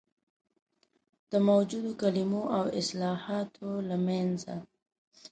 [1.31, 4.55] د موجودو کلمو او اصطلاحاتو له منځه.